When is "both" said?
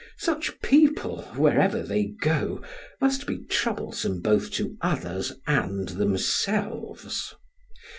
4.19-4.49